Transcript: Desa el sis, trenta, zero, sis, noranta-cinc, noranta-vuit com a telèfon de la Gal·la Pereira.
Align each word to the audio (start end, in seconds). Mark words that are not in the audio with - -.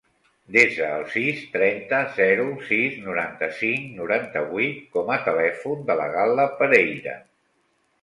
Desa 0.53 0.85
el 0.99 1.03
sis, 1.15 1.43
trenta, 1.55 1.99
zero, 2.15 2.47
sis, 2.71 2.97
noranta-cinc, 3.09 3.87
noranta-vuit 4.01 4.83
com 4.99 5.15
a 5.17 5.21
telèfon 5.31 5.89
de 5.93 6.03
la 6.05 6.13
Gal·la 6.19 6.53
Pereira. 6.65 7.19